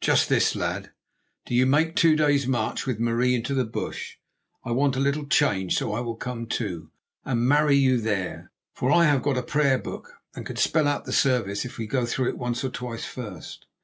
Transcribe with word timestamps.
"Just 0.00 0.28
this, 0.28 0.54
lad. 0.54 0.92
Do 1.44 1.56
you 1.56 1.66
make 1.66 1.88
a 1.88 1.92
two 1.94 2.14
days' 2.14 2.46
march 2.46 2.86
with 2.86 3.00
Marie 3.00 3.34
into 3.34 3.52
the 3.52 3.64
bush. 3.64 4.14
I 4.64 4.70
want 4.70 4.94
a 4.94 5.00
little 5.00 5.26
change, 5.26 5.76
so 5.76 5.92
I 5.92 5.98
will 5.98 6.14
come, 6.14 6.46
too, 6.46 6.92
and 7.24 7.48
marry 7.48 7.74
you 7.74 8.00
there; 8.00 8.52
for 8.72 8.92
I 8.92 9.06
have 9.06 9.22
got 9.22 9.36
a 9.36 9.42
prayer 9.42 9.78
book, 9.78 10.18
and 10.36 10.46
can 10.46 10.54
spell 10.54 10.86
out 10.86 11.04
the 11.04 11.12
service 11.12 11.64
if 11.64 11.78
we 11.78 11.88
go 11.88 12.06
through 12.06 12.28
it 12.28 12.38
once 12.38 12.62
or 12.62 12.68
twice 12.70 13.04
first." 13.06 13.66